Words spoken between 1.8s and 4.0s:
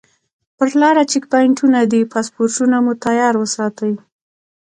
دي پاسپورټونه مو تیار وساتئ.